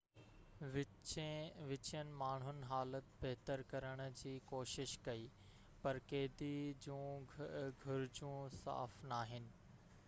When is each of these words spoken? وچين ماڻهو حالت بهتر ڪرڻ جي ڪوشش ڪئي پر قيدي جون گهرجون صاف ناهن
وچين 1.71 2.07
ماڻهو 2.21 2.53
حالت 2.71 3.11
بهتر 3.25 3.63
ڪرڻ 3.75 4.03
جي 4.23 4.33
ڪوشش 4.53 4.95
ڪئي 5.09 5.29
پر 5.85 6.01
قيدي 6.13 6.53
جون 6.89 7.31
گهرجون 7.37 8.59
صاف 8.63 9.01
ناهن 9.13 9.51